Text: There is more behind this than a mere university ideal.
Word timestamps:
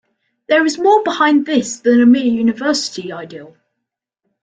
There 0.49 0.65
is 0.65 0.79
more 0.79 1.03
behind 1.03 1.45
this 1.45 1.77
than 1.79 2.01
a 2.01 2.07
mere 2.07 2.23
university 2.23 3.11
ideal. 3.11 3.55